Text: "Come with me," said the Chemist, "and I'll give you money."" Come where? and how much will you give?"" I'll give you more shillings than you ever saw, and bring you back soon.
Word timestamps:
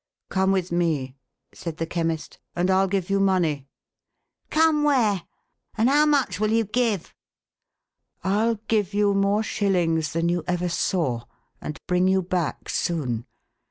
"Come 0.29 0.51
with 0.51 0.71
me," 0.71 1.15
said 1.53 1.77
the 1.77 1.85
Chemist, 1.85 2.39
"and 2.55 2.71
I'll 2.71 2.87
give 2.87 3.11
you 3.11 3.19
money."" 3.19 3.67
Come 4.49 4.81
where? 4.83 5.21
and 5.77 5.89
how 5.89 6.07
much 6.07 6.39
will 6.39 6.49
you 6.49 6.63
give?"" 6.63 7.13
I'll 8.23 8.55
give 8.67 8.95
you 8.95 9.13
more 9.13 9.43
shillings 9.43 10.13
than 10.13 10.27
you 10.27 10.43
ever 10.47 10.69
saw, 10.69 11.25
and 11.61 11.77
bring 11.85 12.07
you 12.07 12.23
back 12.23 12.67
soon. 12.67 13.27